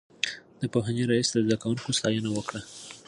د 0.59 0.61
پوهنې 0.73 1.03
رئيس 1.11 1.27
د 1.31 1.37
زده 1.45 1.57
کوونکو 1.61 1.89
ستاينه 1.97 2.29
وکړه. 2.33 2.61